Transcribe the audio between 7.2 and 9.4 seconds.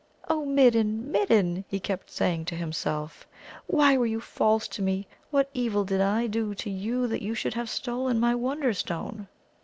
you should have stolen my Wonderstone?"